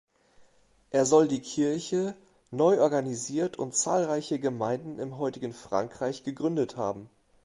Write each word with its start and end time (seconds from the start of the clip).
Er 0.89 1.05
soll 1.05 1.27
die 1.27 1.41
Kirche 1.41 2.15
neu 2.49 2.81
organisiert 2.81 3.59
und 3.59 3.75
zahlreiche 3.75 4.39
Gemeinden 4.39 4.97
im 4.97 5.19
heutigen 5.19 5.53
Frankreich 5.53 6.23
gegründet 6.23 6.75
haben. 6.75 7.07